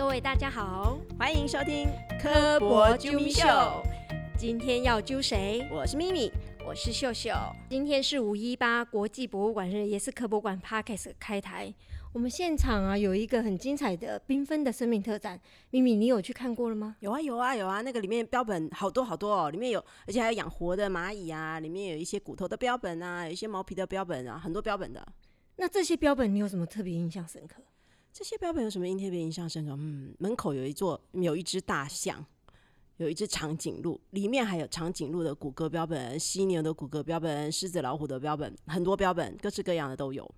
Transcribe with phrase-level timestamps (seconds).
[0.00, 1.86] 各位大家好，欢迎收听
[2.18, 3.46] 科博啾咪秀。
[4.38, 5.68] 今天要揪谁？
[5.70, 6.32] 我是咪咪，
[6.66, 7.30] 我是秀秀。
[7.68, 11.72] 今天是五一八国际博物馆日，也是科博馆 Parkes 开台。
[12.14, 15.38] 我们现场啊有一个很精彩的缤纷的生命特展，
[15.68, 16.96] 咪咪，你有去看过了吗？
[17.00, 25.06] 有啊有啊有啊，那个里面标本好多好多哦，里面有，而且还有养活的蚂蚁啊，里面有一些骨头的标本啊，有一些毛皮的标本啊，很多标本的。
[25.56, 27.56] 那这些标本你有什么特别印象深刻？
[28.12, 29.74] 这些标本有什么印特别印象深刻？
[29.78, 32.24] 嗯，门口有一座有一只大象，
[32.96, 40.28] 有一只长颈鹿，里面还有长颈鹿的骨骼标本、犀牛的骨骼标本、狮子老虎的标本，很多标本，各式各样的都有。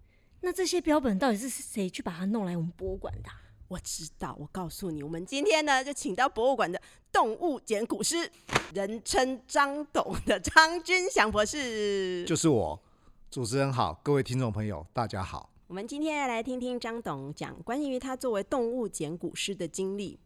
[0.42, 3.30] 那这些标本到底是谁去把它弄来我们博物馆的？
[3.68, 8.30] 我知道，我告诉你，我们今天呢就请到博物馆的动物捡骨师，
[8.74, 12.82] 人称张董的张君祥博士，就是我。
[13.30, 15.51] 主持人好，各位听众朋友，大家好。
[15.72, 20.20] 我们今天要来听听张董讲关于他作为动物捡骨师的经历。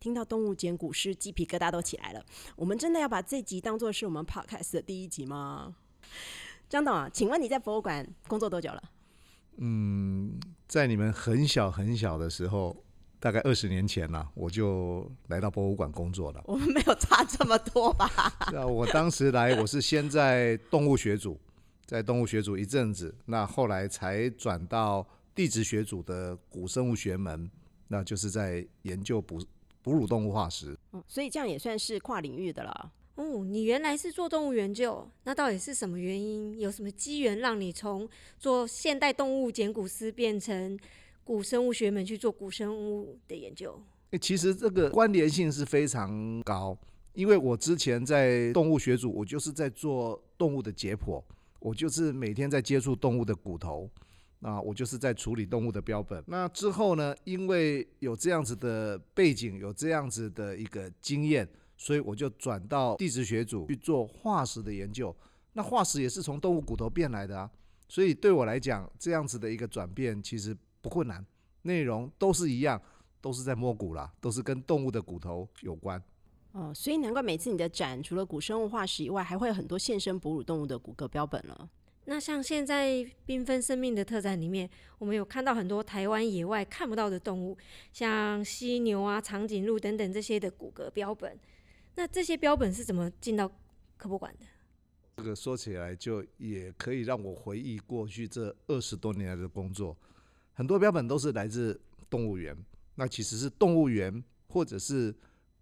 [0.00, 2.24] 听到动物捡骨师，鸡皮疙瘩都起来了。
[2.56, 5.76] 我们真的要把这集当做是我们 podcast 的第一集吗？
[6.70, 8.82] 张董啊，请问你在博物馆工作多久了？
[9.58, 12.74] 嗯，在你们很小很小的时候，
[13.20, 16.42] 大概二十年前呢，我就来到博物馆工作了。
[16.46, 18.08] 我们没有差这么多吧？
[18.48, 21.38] 是啊，我当时来，我是先在动物学组，
[21.86, 27.48] 在动物学组一阵子，那后来才转到地质学组的古生物学门，
[27.88, 29.40] 那就是在研究哺
[29.82, 30.76] 哺乳动物化石。
[30.92, 32.92] 嗯，所以这样也算是跨领域的了。
[33.14, 36.58] 哦，你原来是做动物研究，那到底是什么原因？
[36.58, 38.06] 有什么机缘让你从
[38.38, 40.78] 做现代动物简古师变成
[41.24, 43.80] 古生物学门去做古生物的研究？
[44.10, 46.76] 诶，其实这个关联性是非常高，
[47.14, 51.22] 因为我之前在动物学组，我就是在做动物的解剖，
[51.66, 53.90] 我就是每天在接触动物的骨头，
[54.40, 56.22] 啊，我就是在处理动物的标本。
[56.28, 61.48] 那之后呢，因为有这样子的背景，有这样子的一个经验。
[61.78, 65.14] 所以我就转到地质学组去做化石的研究。
[65.52, 67.50] 那化石也是从动物骨头变来的啊，
[67.88, 71.22] 所以对我来讲，这样子的一个转变其实不困难，
[71.62, 72.80] 内容都是一样，
[73.20, 76.02] 都是在摸骨啦，都是跟动物的骨头有关。
[76.56, 81.68] 哦，所以难怪每次你的展除了古生物化石以外，还会有很多现生哺乳动物的骨骼标本了。
[82.06, 84.68] 那像现在缤纷生命的特展里面，
[84.98, 87.58] 我们有看到很多台湾野外看不到的动物，
[87.92, 91.38] 像犀牛啊、长颈鹿等等这些的骨骼标本。
[91.96, 93.46] 那这些标本是怎么进到
[93.98, 94.46] 科博馆的？
[95.18, 99.94] 这个说起来就也可以让我回忆过去这二十多年来的工作。
[100.54, 101.78] 很多标本都是来自
[102.08, 102.56] 动物园，
[102.94, 105.14] 那其实是动物园或者是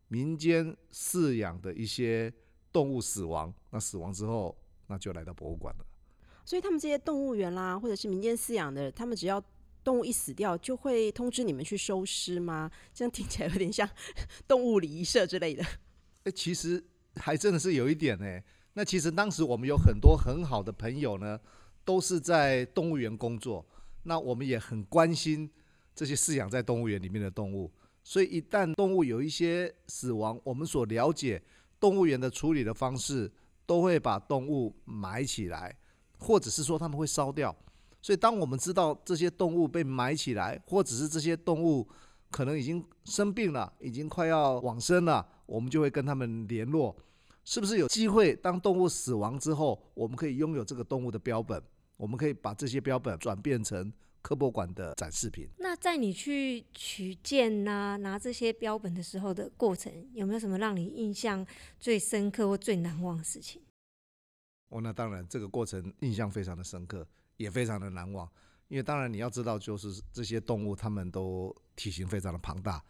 [0.09, 2.33] 民间饲养的一些
[2.73, 4.57] 动物死亡，那死亡之后，
[4.87, 5.85] 那就来到博物馆了。
[6.45, 9.43] 所以他们这些动物园啦，或者是民间饲养的，他们只要
[9.83, 12.71] 动物一死掉，就会通知你们去收尸吗？
[12.93, 13.89] 这样听起来有点像
[14.47, 15.65] 动物礼仪社之类的。
[16.25, 16.83] 哎，其实
[17.17, 18.41] 还真的是有一点呢。
[18.75, 21.39] 那其实当时我们有很多很好的朋友呢，
[21.85, 23.65] 都是在动物园工作。
[24.03, 25.51] 那我们也很关心
[25.95, 27.73] 这些饲养在动物园里面的动物。
[28.05, 31.43] 所以一旦动物有一些死亡，我们所了解
[31.81, 33.33] 动物园的处理的方式，
[33.67, 35.75] 都会把动物埋起来，
[36.19, 37.55] 或者是说他们会烧掉。
[38.03, 41.89] 所以当我们知道这些动物被埋起来，或者是这些动物
[42.31, 45.27] 可能已经生病了，已经快要往生了。
[45.47, 46.95] 我们就会跟他们联络，
[47.45, 48.35] 是不是有机会？
[48.37, 51.63] 当动物死亡之后，我们可以拥有这个动物的标本，
[51.97, 53.91] 我们可以把这些标本转变成
[54.25, 55.47] 科博馆的展示品。
[55.59, 61.47] 那在你去取件呐、拿这些标本的时候的过程，有没有什么让你印象
[61.79, 63.61] 最深刻或最难忘的事情？
[64.71, 68.27] 哦，那当然，这个过程印象非常的深刻，也非常的难忘。
[68.69, 72.83] 因为当然你要知道，就是这些动物它们都体型非常的庞大。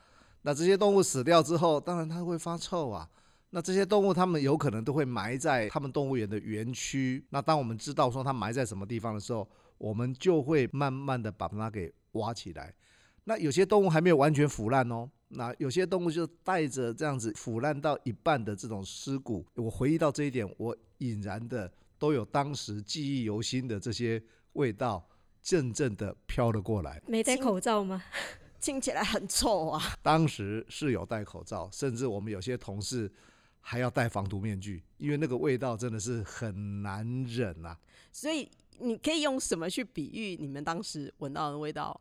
[0.43, 3.11] 那这些动物死掉之后，当然它会发臭啊。
[3.50, 7.25] 那这些动物它们有可能都会埋在他们动物园的园区。
[7.31, 9.49] 那当我们知道说它埋在什么地方的时候，
[9.84, 12.75] 我们就会慢慢的把它给挖起来。
[13.25, 15.10] 那有些动物还没有完全腐烂哦。
[15.28, 19.46] 那有些动物就带着这样子腐烂到一半的这种尸骨。
[19.56, 24.22] 我回忆到这一点，我隐然的都有当时记忆犹新的这些
[24.54, 25.06] 味道，
[25.42, 27.02] 阵阵的飘了过来。
[27.06, 28.02] 没戴口罩吗？
[28.62, 29.82] 听起来很臭啊！
[30.00, 33.12] 当时是有戴口罩，甚至我们有些同事
[33.60, 37.78] 还要戴防毒面具，因为那个味道真的是很难忍啊。
[38.10, 38.48] 所以
[38.79, 42.00] 你可以用什么去比喻你们当时闻到的味道？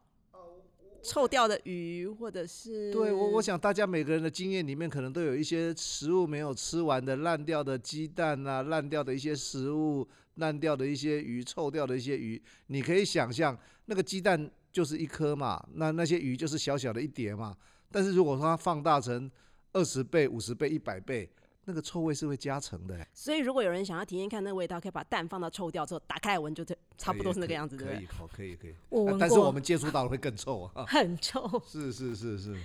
[1.01, 2.91] 臭掉的鱼，或者是……
[2.93, 12.41] 对我，我想大家每个人的经验里面，可能都有一些食物没有吃完的烂掉的鸡蛋啊，烂掉的一些食物，烂掉的一些鱼，臭掉的一些鱼。
[12.67, 14.51] 你可以想象那个鸡蛋。
[14.73, 17.55] 就是一颗嘛，那那些鱼就是小小的一碟嘛，
[17.91, 19.29] 但是如果说它放大成
[19.71, 21.29] 二十倍、五十倍、一百倍，
[21.65, 23.05] 那个臭味是会加成的。
[23.13, 27.97] 所以如果有人想要体验看那个味道，可以把蛋放到臭掉之后，打开来闻，就这差不多是那个样子，对不对？
[27.97, 28.75] 可以，好，可以，可以。
[28.89, 30.85] 我闻但是我过，们接触到的会更臭啊！
[30.85, 31.61] 很臭。
[31.65, 32.55] 是是是是。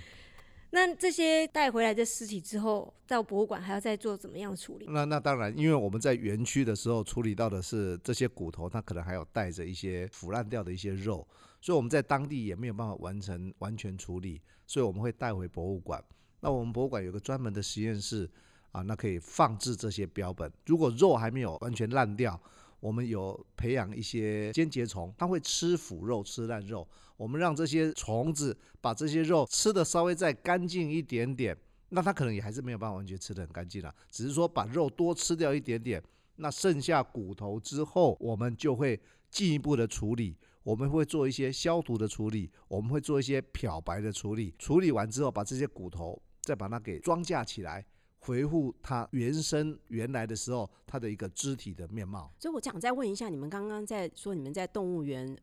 [0.71, 4.85] 那这些带回来的尸体之后，到博物馆还要再做怎么样的处理？
[4.87, 11.27] 那那当然，因为我们在园区的时候处理到的是这些骨头，它可能还有带着一些腐烂掉的一些肉，
[11.59, 16.03] 所以我们在当地也没有办法完成完全处理，所以我们会带回博物馆。
[16.39, 18.29] 那我们博物馆有个专门的实验室
[18.71, 20.51] 啊，那可以放置这些标本。
[20.65, 22.39] 如果肉还没有完全烂掉，
[22.79, 26.87] 我们有培养一些间节虫，它会吃腐肉、吃烂肉。
[27.17, 31.57] 我们让这些虫子把这些肉吃的稍微再干净一点点，
[31.89, 36.01] 那它可能也还是没有办法完全吃的很干净了，只是说把肉多吃掉一点点，
[36.37, 38.97] 那剩下骨头之后，我们就会
[39.29, 40.37] 进一步的处理。
[40.63, 44.53] 我们会做一些消毒的处理，我们会做一些漂白的处理。
[44.59, 47.83] 处理完之后，把这些骨头再把它给装架起来，
[48.19, 52.31] 回复它原生原来的时候它的一个肢体的面貌。
[52.39, 55.37] 所以我想再问一下，你们刚刚在说你们在动物园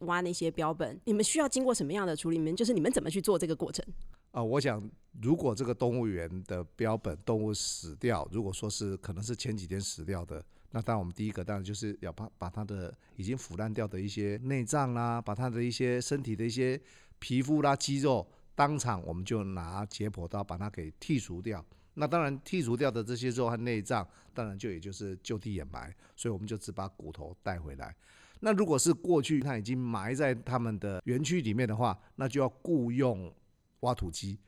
[0.00, 2.38] 挖那些标本，你们需要经过什么样的处理？
[2.38, 3.84] 你们就是你们怎么去做这个过程？
[4.30, 4.88] 啊、我想
[5.20, 16.80] 如果这个动物园的标本动物死掉，如果说是可能是前几天死掉的，那当然我们第一个当然就是要把把它的已经腐烂掉的一些内脏啦，把它的一些身体的一些
[17.18, 18.24] 皮肤啦、肌肉，
[18.54, 21.64] 当场我们就拿解剖刀把它给剔除掉。
[21.98, 27.94] 那当然剔除掉的这些肉和内脏，当然就也就是就地掩埋，所以我们就只把骨头带回来。
[28.40, 33.34] 那如果是过去它已经埋在他们的园区里面的话，那就要雇用
[33.80, 34.38] 挖土机。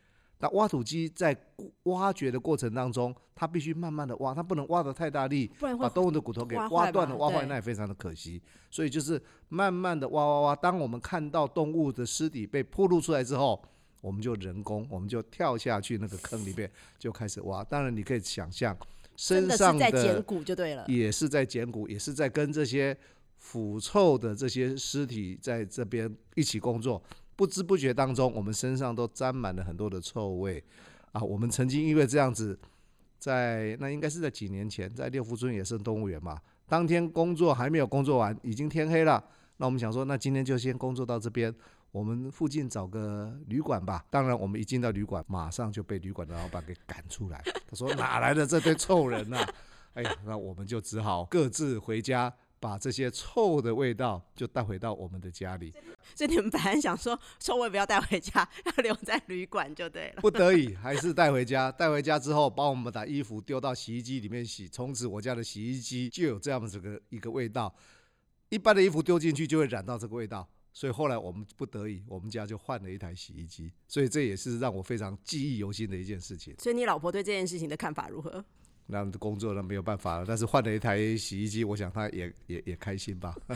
[0.43, 1.37] 那挖土机在
[1.83, 8.41] 挖掘的过程当中，它必须慢慢的挖，它不能挖得太大力，把动物的骨头给挖断了、挖坏，那也非常的可惜。
[8.71, 13.63] 所以就是慢慢的挖挖挖，当我们看到动物的尸体被暴露出来之后，
[14.01, 17.63] 我们就人工，我们就跳下去那个坑里面就开始挖。
[17.65, 18.77] 当然你可以想象，
[19.17, 20.85] 身上是在捡骨就对了。
[20.89, 22.97] 也是在捡骨，也是在跟这些
[23.39, 27.03] 腐臭的这些尸体在这边一起工作。
[27.37, 30.63] 不知不觉当中，我们身上都沾满了很多的臭味
[31.13, 31.23] 啊！
[31.23, 32.59] 我们曾经因为这样子，
[33.19, 36.39] 在那应该是在几年前，在六福村野生动物园嘛，
[36.69, 39.25] 当天工作还没有工作完，已经天黑了。
[39.57, 41.55] 那我们想说，那今天就先工作到这边，
[41.93, 44.05] 我们附近找个旅馆吧。
[44.11, 47.43] 当然，我们一进到旅馆，马上就被旅馆的老板给赶出来。
[47.67, 49.45] 他说：“哪来的这堆臭人呐、
[49.95, 55.73] 哎呀，那我们就只好各自回家，把这些臭的味道就带回到我们的家里。
[56.15, 60.21] 所以你们本来想说臭味不要带回家，要留在旅馆就对了。
[60.21, 61.73] 不得已还是带回家。
[61.73, 64.69] 带回家之后，把我们把衣服丢到洗衣机里面洗。
[64.69, 67.75] 从此我家的洗衣机就有这样子个一个味道。
[68.49, 73.73] 一般的衣服丢进去就会染到这个味道，所以后来我们不得已，我们家就换了一台洗衣机。
[73.89, 76.55] 所以这也是让我非常记忆犹新的一件事情。
[76.59, 78.45] 所以你老婆对这件事情的看法如何？
[78.87, 83.35] 那工作呢没有办法了，但是换了一台洗衣机，我想她也也也开心吧。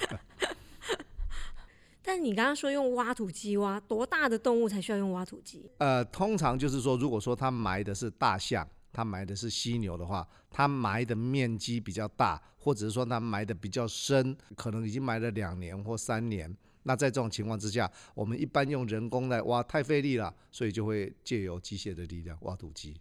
[2.06, 5.70] 但你刚刚说用挖土机挖，多大的动物才需要用挖土机？
[5.78, 16.54] 呃，通常就是说，如果说他埋的是大象，他埋的是犀牛的话，他埋的面积比较大，或者是说他埋的比较深，可能已经埋了两年或三年。
[16.84, 22.98] 那在这种情况之下，我们一般用人工来挖太费力了，所以就会借由机械的力量挖土机。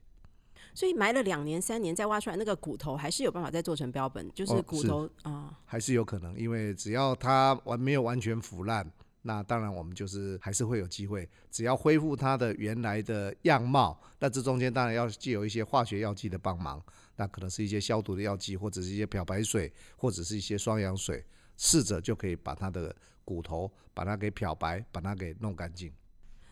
[0.73, 16.83] 所以埋了两年三年再挖出来那个骨头，还是有办法再做成标本，就是骨头啊、还是有可能，因为只要它完没有完全腐烂，那当然我们就是还是会有机会，只要恢复它的原来的样貌，那这中间当然要借由一些化学药剂的帮忙，
[17.17, 21.23] 那可能是一些消毒的药剂，或者是一些漂白水，或者是一些双氧水，
[21.63, 22.93] 试着就可以把它的
[23.23, 25.89] 骨头把它给漂白，把它给弄干净。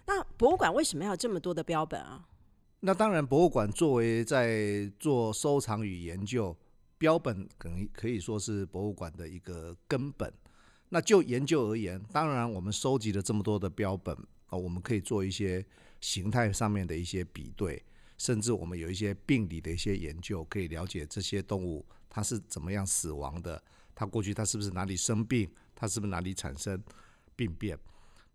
[0.08, 2.26] 那博物馆为什么要这么多的标本啊？
[2.80, 6.56] 那当然，博物馆作为在做收藏与研究，
[6.98, 10.34] 标本可能可以说是博物馆的一个根本。
[10.88, 14.16] 那就研究而言，当然我们收集了这么多的标本
[14.46, 15.64] 啊，我们可以做一些
[16.00, 17.84] 形态上面的一些比对，
[18.18, 23.62] 甚至我们有一些病理的一些研究，可以了解这些动物它是怎么样死亡的，
[23.94, 26.82] 他过去他是不是哪里生病，他是不是哪里产生
[27.36, 27.78] 病变。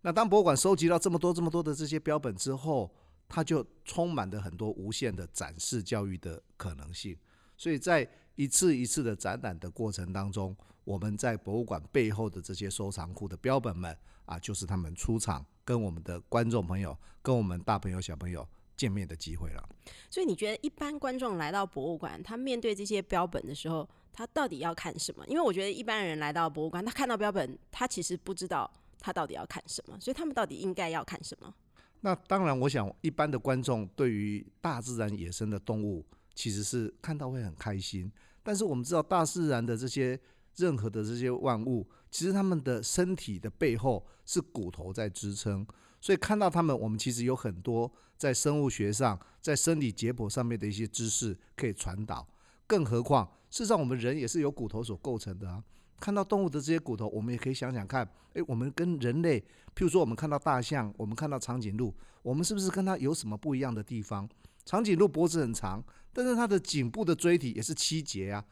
[0.01, 2.89] 那当博物馆收集到这么多这么多的这些标本之后，
[3.27, 7.17] 它就充满了很多无限的展示教育的可能性。
[7.57, 18.47] 所以在一次一次的展览的过程当中，我们在博物馆背后的这些收藏库的标本们啊，就是他们出场跟我们的观众朋友、跟我们大朋友小朋友
[18.77, 19.69] 见面的机会了。
[20.09, 25.23] 所以你觉得一般观众来到博物馆，他面对这些标本的时候，他到底要看什么？
[25.27, 28.67] 因为我觉得一般人来到博物馆，他看到标本，他其实不知道
[28.99, 31.53] 他到底要看什么，所以他们到底应该要看什么？
[32.01, 38.11] 那当然，我想一般的观众对于大自然野生的动物，其实是看到会很开心。
[38.41, 40.19] 但是我们知道，大自然的这些
[40.55, 45.63] 任何的这些万物，其实他们的身体的背后是骨头在支撑，
[46.01, 52.27] 所以看到他们，我们其实有很多在生物学上、在生理解剖上面的一些知识可以传导。
[52.65, 55.63] 更何况，事实上我们人也是由骨头所构成的啊。
[55.99, 59.39] 看到动物的这些骨头，我们也可以想想看，诶，我们跟人类，
[59.75, 64.29] 譬如说我们看到大象，我们看到长颈鹿，我们是不是跟它有什么不一样的地方？
[64.63, 68.45] 长颈鹿脖子很长，但是它的颈部的椎体也是七节啊，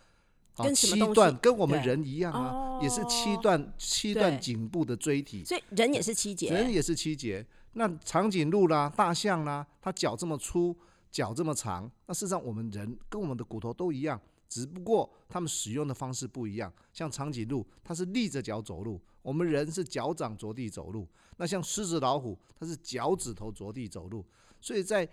[0.56, 7.46] 跟七段，跟我们人一样啊，也是七段七段颈部的椎体，所以人也是七节，人也是七节。
[7.74, 10.76] 那长颈鹿啦、大象啦，它脚这么粗，
[11.12, 16.72] 脚这么长，那事实上我们人跟我们的骨头都一样，只不过他们使用的方式不一样。
[16.94, 21.08] 像长颈鹿，它是立着脚走路；我们人是脚掌着地走路。
[21.38, 24.26] 那像狮子、老虎，它是脚趾头着地走路。
[24.62, 25.08] 所以在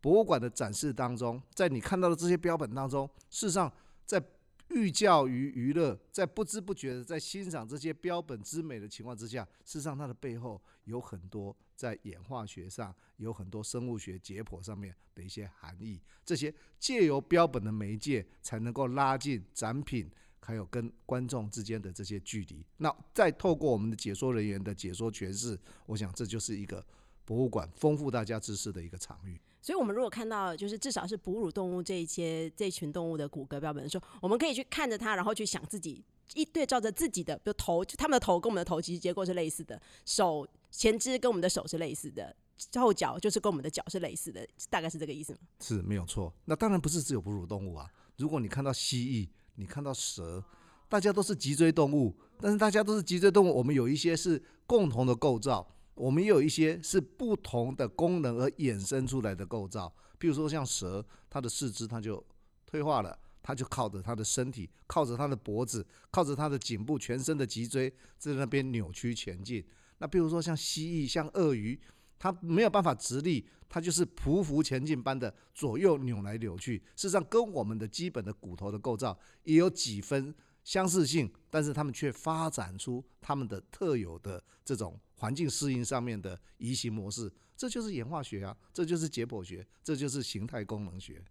[0.00, 3.72] 博物馆的展示当中，在你看到的这些标本当中，事实上
[4.04, 4.22] 在
[4.70, 16.00] 寓教于娱乐，在不知不觉的在欣赏这些标本之美的情况之下，事实上它的背后有很多在演化学上，有很多生物学解剖上面的一些含义。
[16.24, 20.08] 这些借由标本的媒介，才能够拉近展品
[20.38, 22.64] 还有跟观众之间的这些距离。
[22.76, 26.84] 那再透过我们的解说人员的解说诠释，我想这就是一个
[27.24, 29.40] 博物馆丰富大家知识的一个场域。
[29.62, 36.02] 所以，我们如果看到就是至少是哺乳动物这一些这一群动物的骨骼标本的时候，我们可以去看着它，然后去想自己
[36.34, 42.34] 一对照着自己的，比如头，就他们的头跟我们的头其实结构是类似的，手前肢跟我们的手是类似的，
[42.76, 45.38] 后脚就是跟我们的脚是类似的，大概是这个意思吗？
[45.60, 46.32] 是没有错。
[46.44, 47.90] 那当然不是只有哺乳动物啊。
[48.16, 50.42] 如果你看到蜥蜴，你看到蛇，
[50.88, 55.66] 大家都是脊椎动物，但是大家都是脊椎动物，我们有一些是共同的构造，
[56.00, 59.92] 我们也有一些是不同的功能而衍生出来的构造。
[60.18, 62.24] 譬如说像蛇，它的四肢它就
[62.66, 63.18] 退化了。
[63.42, 69.64] 它就靠着它的身体，靠着它的脖子，靠着它的颈部，全身的脊椎在那边扭曲前进。
[69.96, 71.80] 那比如说像蜥蜴、像鳄鱼，
[72.18, 76.76] 它没有办法直立，它就是匍匐前进般的左右扭来扭去。
[76.94, 87.30] 事实上，跟我们的基本的骨头的构造也有几分相似性，但是它们却发展出它们的特有的这种环境适应上面的移行模式。
[87.54, 91.22] 这就是演化学啊，这就是解剖学，这就是形态功能学。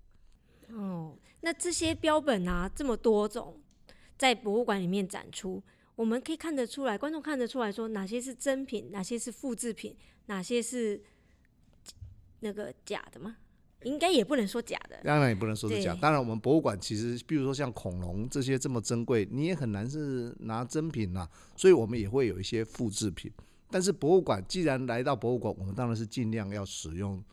[0.67, 3.60] 哦，那这些标本啊，这么多种，
[4.15, 5.63] 在博物馆里面展出，
[5.96, 11.01] 我们可以看得出来，观众看得出来说哪些是真品，哪些是复制品，哪些是
[12.41, 13.38] 那个假的吗？
[13.84, 15.01] 应该也不能说假的。
[15.03, 15.96] 当然也不能说是假。
[15.96, 23.31] 当然，我们博物馆其实，比如说像恐龙这些这么珍贵，你也很难是拿真品呐、所以我们也会有一些复制品。
[23.69, 27.23] 但是博物馆既然来到博物馆，我们当然是尽量要使用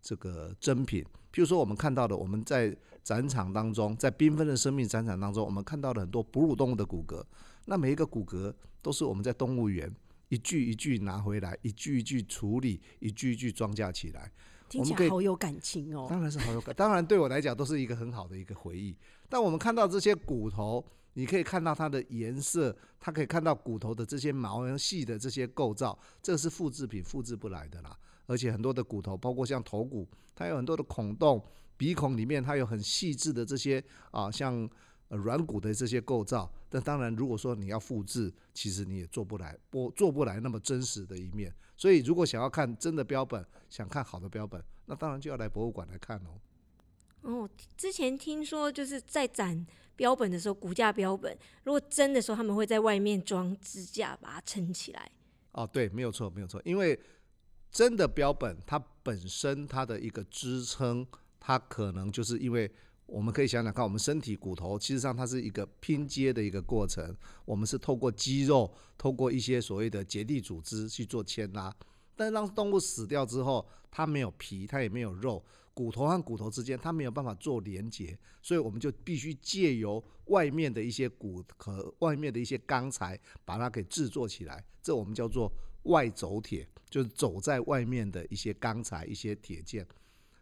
[0.00, 1.02] 这个真品。
[1.32, 7.24] 譬如说，我们看到的，我们在展场当中，在缤纷的生命展场当中，我们看到了很多哺乳动物的骨骼。
[7.64, 9.90] 那每一个骨骼都是我们在动物园
[10.28, 14.30] 一具一具拿回来，一具一具处理，一具一具装架起来。
[14.68, 16.06] 听起来好有感情哦。
[16.08, 18.96] 当然是好有感，当然对我来讲都是一个很好的一个回忆。
[19.28, 20.84] 但我们看到这些骨头，
[21.14, 27.96] 你可以看到它的颜色，它可以看到骨头的这些毛细的这些构造，这是复制品，复制不来的啦。
[28.26, 31.44] 而且很多的骨头，包括像头骨，它有很多的孔洞，
[31.76, 34.68] 鼻孔里面它有很细致的这些啊，像
[35.08, 36.50] 软骨的这些构造。
[36.70, 41.52] 但当然，如果说你要复制，其实你也做不来，不做不来那么真实的一面。
[41.76, 46.40] 所以，如果想要看真的标本，想看好的标本，那当然就要来博物馆来看哦。
[47.22, 49.66] 哦，之前听说就是在展
[50.02, 55.08] 标本的时候，骨架标本如果真的时候，他们会在外面装支架把它撑起来。
[55.52, 56.98] 哦，对，没有错，没有错，因为
[57.70, 61.06] 真的标本它本身它的一个支撑，
[61.38, 62.68] 它可能就是因为
[63.06, 68.68] 我们可以想想看，我们身体骨头其实上它是一个拼接的一个过程，我们是透过肌肉，
[68.98, 71.72] 透过一些所谓的结缔组织去做牵拉，
[72.16, 75.44] 但是当动物死掉之后，它没有皮，它也没有肉。
[75.74, 84.62] 骨头和骨头之间，它没有办法做连接，所以我们就必须借由外面的一些骨和外面的一些钢材，把它给制作起来。
[84.82, 85.50] 这我们叫做
[85.84, 89.86] 外走铁，就是走在外面的一些钢材、一些铁件。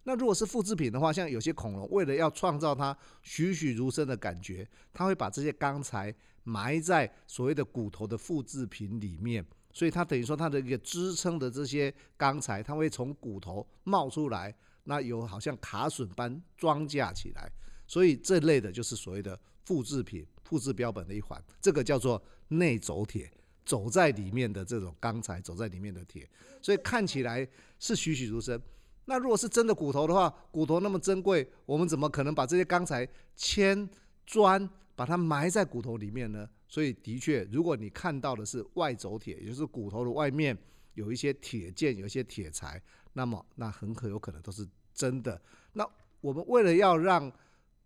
[0.02, 14.52] 那如果是复制品的话，像有些恐龙，为了要创造它栩栩如生的感觉，它会把这些钢材埋在所谓的骨头的复制品里面，所以它等于说它的一个支撑的这些钢材，它会从骨头冒出来。
[14.90, 17.49] 那有好像卡榫般装架起来，
[17.87, 23.32] 所以这类的就是所谓的复制品、复制标本的一环，这个叫做内走铁。
[23.62, 26.28] 走在里面的这种钢材，走在里面的铁，
[26.61, 27.47] 所以看起来
[27.78, 28.61] 是栩栩如生。
[29.04, 33.06] 那如果是真的骨头的话，骨头那么珍贵，我们怎么可能把这些钢材
[33.37, 33.88] 铅
[34.26, 36.49] 砖把它埋在骨头里面呢？
[36.66, 40.56] 所以的确，如果你看到的是外走铁，也就是骨头的外面
[40.94, 42.82] 有一些铁件，有一些铁材，
[43.12, 44.66] 那么那很可有可能都是
[45.00, 45.40] 真的。
[45.73, 45.88] 那
[46.21, 47.33] 我们为了要让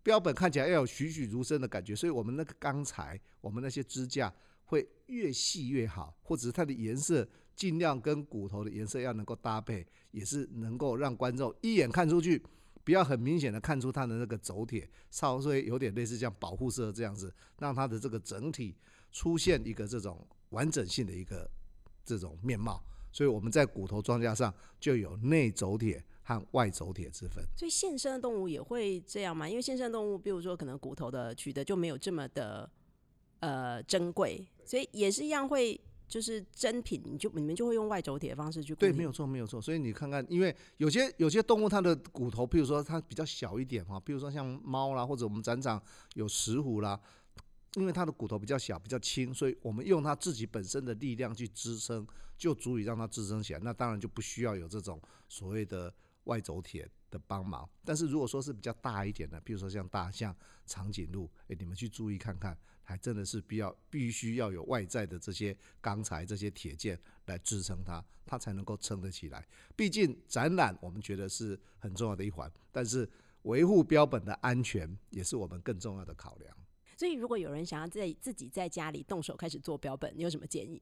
[0.03, 4.33] 标本看起来要有栩栩如生的感觉，所以我们那个钢材，我们那些支架
[4.65, 12.43] 会越细越好，或者是它的颜色尽量跟骨头的颜色要能够搭配，也是能够让观众一眼看出去，
[12.83, 18.75] 不要很明显的看出它的那个轴铁，稍微有点类似像保护色这样子，让它的这个整体
[19.13, 21.49] 出现一个这种完整性的一个
[22.03, 22.83] 这种面貌。
[23.11, 26.03] 所以我们在骨头装架上就有内轴铁。
[26.27, 29.47] 和外走铁之分，所以现生的动物也会这样吗？
[29.47, 32.67] 因为现生动物，比如说可能骨头的取得就没有这么的
[33.41, 39.61] 呃珍贵，所以也是一样会就是真品，你就你们就会用外走铁的方式去对，没有错，没有错。
[39.61, 45.79] 所以你看看，因为有些有些动物它的骨头，譬如说它比较小一点哈，比如说像猫啦，或者我们展场
[46.15, 46.99] 有石虎啦，
[47.75, 53.59] 因为它的骨头比较小、比较轻，所以我们用它自己本身的力量去支撑，就足以让它支撑起来。
[53.59, 55.93] 那当然就不需要有这种所谓的。
[56.25, 69.47] 外走铁的帮忙，但是如果说是比较大一点的，比如说像大象、长颈鹿，哎，你们去注意看看，还真的是必要必须要有外在的这些钢材、这些铁件来支撑它，它才能够撑得起来。
[69.75, 73.09] 毕竟展览我们觉得是很重要的一环，但是
[73.43, 76.55] 维护标本的安全也是我们更重要的考量。
[76.97, 80.81] 所以，如果有人想要在自己在家里动手开始做标本，你有什么建议？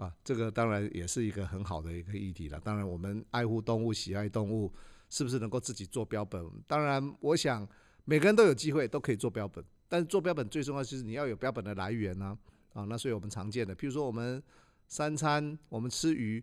[0.00, 2.58] 啊，这个当然也是一个很好的一个议题了。
[2.58, 4.72] 当然，我们爱护动物、喜爱动物，
[5.10, 6.42] 是不是能够自己做标本？
[6.66, 7.68] 当然，我想
[8.06, 9.62] 每个人都有机会都可以做标本。
[9.90, 12.38] 但是做标本最重要就是你要有标本的来源呢。
[12.72, 14.42] 啊，那所以我们常见的，譬如说我们
[14.88, 16.42] 三餐我们吃鱼，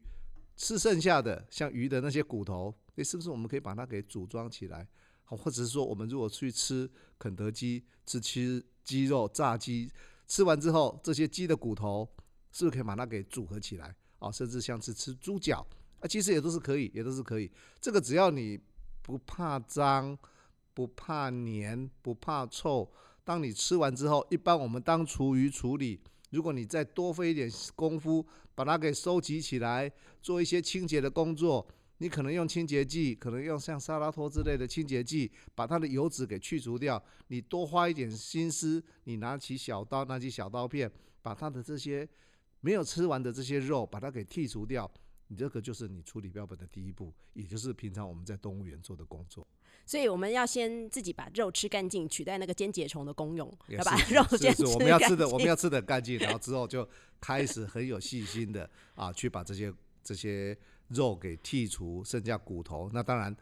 [0.55, 4.87] 吃剩下的像鱼的那些骨头，诶，是不是我们可以把它给组装起来？
[5.24, 9.91] 好，或者是说我们如果去吃肯德基吃吃鸡肉炸鸡，
[10.27, 12.07] 吃完之后这些鸡的骨头。
[12.51, 14.31] 是不是可以把它给组合起来啊？
[14.31, 15.66] 甚至像是吃猪脚
[16.00, 17.51] 啊，其实也都是可以，也都是可以。
[17.79, 18.60] 这个只要你
[19.01, 20.18] 不怕脏、
[20.74, 22.92] 不怕黏、不怕臭，
[23.24, 26.00] 当你吃完之后，一般我们当厨余处理，
[26.31, 31.68] 如果你再多费一点功夫，把它给收集起来，做一些清洁的工作，
[32.00, 37.01] 你可能用清洁剂，可能用像沙拉托之类的清洁剂，把它的油脂给去除掉。
[37.27, 42.07] 你多花一点心思，你拿起小刀，拿起小刀片，把它的这些。
[42.68, 44.92] 没有吃完的这些肉，把它给剔除掉，
[45.30, 49.48] 你这个就是你处理标本的第一步，也就是平常我们在动物园做的工作。
[49.86, 56.86] 所以我们要先自己把肉吃干净，取代那个间节虫的功用，要把 肉先吃我们要吃的，我们要吃的干净，然后之后就
[57.22, 60.58] 开始很有细心的啊，去把这些这些
[60.90, 62.92] 肉给剔除，剩下骨头。
[62.94, 63.34] 那当然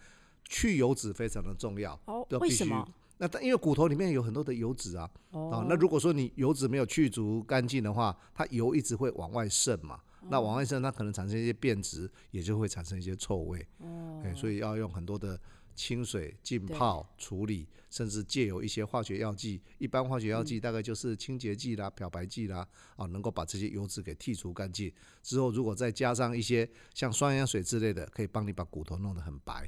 [0.43, 2.23] 去油脂非常的重要哦。
[2.39, 2.87] 为什么？
[3.17, 13.65] 那但因为骨头里面有很多的油脂啊，啊，那如果说你油脂没有去除干净的话，它油一直会往外渗嘛，那往外渗，它可能产生一些变质，也就会产生一些臭味。
[13.77, 15.39] 哦，所以要用很多的
[15.75, 24.91] 清水浸泡处理，甚至借由一些化学药剂，一般化学药剂大概就是清洁剂啦、漂白剂啦，啊，能够把这些油脂给剔除干净。
[25.23, 29.65] 之后如果再加上一些像双氧水之类的，可以帮你把骨头弄得很白。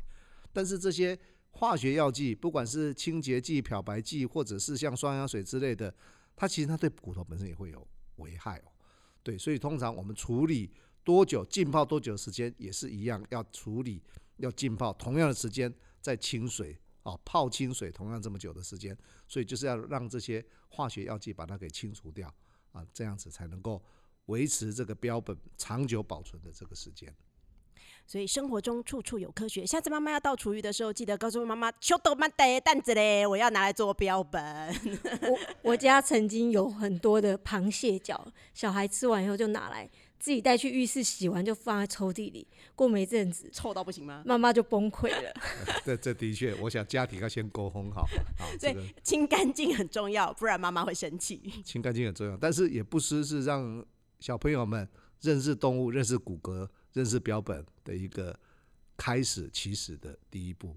[0.51, 1.17] 但是这些。
[1.57, 5.91] 化学药剂，不管是清洁剂、漂白剂，或者是像双氧水之类的，
[6.35, 7.85] 它其实它对骨头本身也会有
[8.17, 8.71] 危害哦。
[9.23, 10.69] 对，所以通常我们处理
[11.03, 14.03] 多久、浸泡多久的时间也是一样，要处理
[14.35, 18.95] 要浸泡同样的时间在清水啊，泡清水同样这么久的时间，
[19.27, 22.31] 所以就是要让这些化学药剂把它给清除掉
[22.71, 23.83] 啊，这样子才能够
[24.27, 27.11] 维持这个标本长久保存的这个时间。
[28.07, 29.65] 所以生活中处处有科学。
[29.65, 34.41] 下次妈妈要倒厨余的时候，记得告诉妈妈：“秋豆妈的蛋子嘞， 我要拿来做标本。”
[35.29, 42.47] 我我家曾经有很多的螃蟹脚，小孩吃完以后就拿来自己带去浴室洗完，就放在抽屉里。
[42.75, 44.23] 过没阵子，臭到不行吗？
[44.25, 45.33] 妈妈就崩溃了。
[45.83, 48.03] 这这的确，我想家庭要先沟通好。
[48.37, 51.41] 好，对，清干净很重要，不然妈妈会生气。
[51.65, 53.85] 清干净很重要，但是也不失是让
[54.21, 54.87] 小朋友们
[55.19, 56.69] 认识动物、认识骨骼。
[56.93, 58.37] 认识标本的一个
[58.95, 60.75] 开始起始的第一步，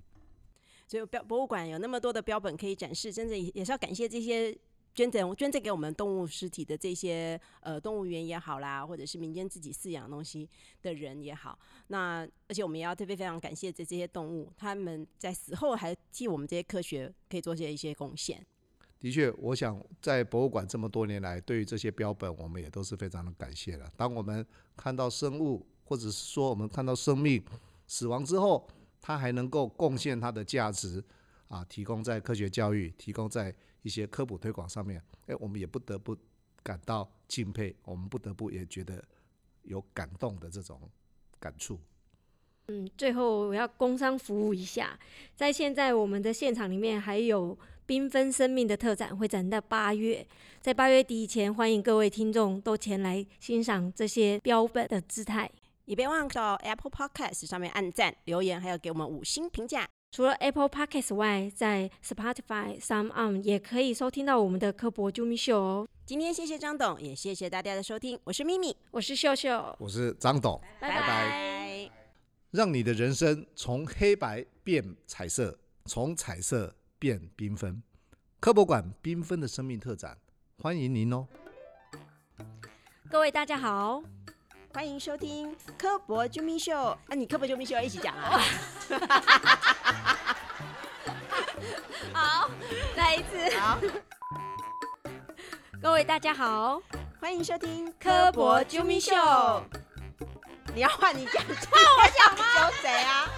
[0.86, 4.56] 所以标博物馆有那么多的标本可以展示，真的也是要感谢这些
[4.92, 10.48] 捐赠捐赠给我们动物尸体的这些呃动物园也好啦，或者是民间自己饲养东西
[10.82, 11.58] 的人也好。
[11.86, 18.44] 那而且我们也要特别非常感谢这这些动物，他们在死后还替我们这些科学可以做些一些贡献。
[18.98, 23.90] 的确，我想在博物馆这么多年来，对于这些标本，我们也都是非常的感谢了。
[23.96, 24.44] 当我们
[24.76, 27.42] 看到生物，或者是说我们看到生命
[27.88, 28.64] 死亡之后，
[29.00, 31.02] 它还能够贡献它的价值
[31.48, 36.16] 啊，提供在科学教育、提供在一些科普推广上面，哎，我们也不得不
[36.62, 39.04] 感到敬佩，我们不得不也觉得
[39.64, 40.80] 有感动的这种
[41.40, 41.76] 感触。
[42.68, 44.96] 嗯，最后我要工商服务一下，
[45.34, 50.24] 在现在我们的现场里面还有缤纷生命的特展会展到八月，
[50.60, 55.50] 在八月底以前，欢迎各位听众都前来欣赏这些标本的姿态。
[55.90, 59.88] 也别忘到 Apple Podcast 上面按赞、留言，还有给我们五星评价。
[60.12, 65.88] 除了 Apple Podcast 外，在 Spotify、Some On 也可以收听到我们的科博啾咪秀哦。
[66.06, 71.90] 今天谢谢张董，也谢谢大家的收听，我是咪咪，我是秀秀，我是张董，拜拜拜。
[72.52, 77.82] 让你的人生从黑白变彩色，从彩色变缤纷。
[78.38, 80.16] 科博馆缤纷的生命特展，
[80.62, 81.26] 欢迎您哦！
[83.10, 84.04] 各位大家好，
[84.72, 86.72] 欢迎收听科博啾咪秀。
[86.78, 88.40] 啊，你科博啾咪秀要一起讲啊！
[92.12, 92.48] 好，
[92.96, 93.58] 再一次。
[93.58, 93.78] 好，
[95.82, 96.80] 各位大家好，
[97.20, 99.12] 欢迎收听科博啾咪秀。
[100.72, 102.44] 你要换你讲，换我讲吗？
[102.60, 103.28] 有谁啊？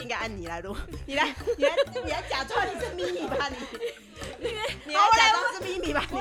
[0.00, 0.74] 应该按你来录，
[1.06, 4.48] 你来，你来，你来假装你是咪咪吧，你，
[4.86, 6.18] 你来假装是咪咪吧，你。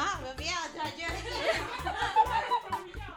[0.00, 1.12] 好，我不要，突然觉得，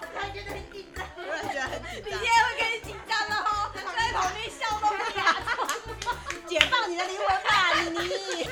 [0.01, 3.77] 突然觉得很紧张，突然觉得很紧张，你现在会更紧张了哦，在
[4.11, 5.21] 旁边笑都不哑。
[6.45, 8.49] 解放你的灵魂吧，妮妮。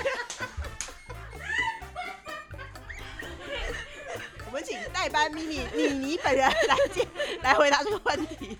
[4.48, 7.06] 我们请代班咪咪妮妮本人来解
[7.41, 8.58] 来回答这个问题。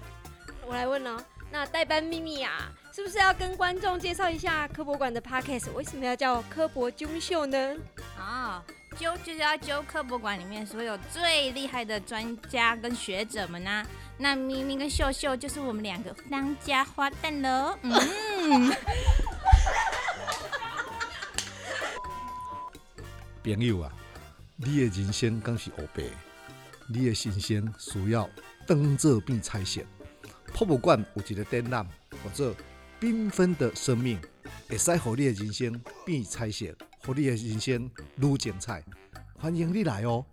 [0.66, 1.18] 我来问哦，
[1.50, 7.78] 那代班秘密啊，是不是要跟观众介绍一下科博馆的 podcast 为什么要叫科博啾咪秀呢？
[8.18, 8.62] 啊，
[8.97, 13.86] 揪就是要揪科博馆里面所有最厉害的专家跟学者们呐、
[14.17, 17.77] 那咪咪跟秀秀就是我们两个当家花旦喽。
[17.84, 18.69] 嗯，
[23.43, 23.91] 朋友啊，
[24.58, 26.04] 你的人生更是黑白，
[26.88, 28.30] 你的人生需要
[28.67, 29.88] 当做变彩线。
[30.54, 31.88] 博物馆有一个展览，
[32.25, 32.54] 叫做
[32.99, 34.19] “缤纷的生命”，
[34.67, 36.65] 会使互你的人生变彩色，
[37.04, 38.84] 让你的人生愈精彩。
[39.38, 40.24] 欢迎你来哦！